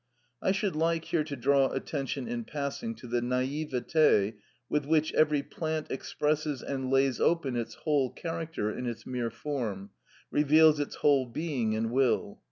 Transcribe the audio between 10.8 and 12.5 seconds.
whole being and will.